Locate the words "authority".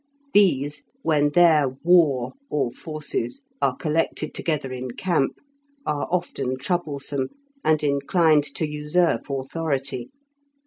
9.29-10.09